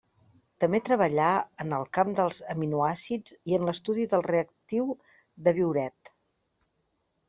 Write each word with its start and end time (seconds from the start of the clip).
També 0.63 0.79
treballà 0.87 1.27
en 1.65 1.75
el 1.81 1.85
camp 1.99 2.15
dels 2.21 2.41
aminoàcids 2.55 3.37
i 3.53 3.59
en 3.61 3.69
l'estudi 3.71 4.09
del 4.17 4.27
reactiu 4.33 4.93
de 5.47 5.59
Biuret. 5.63 6.15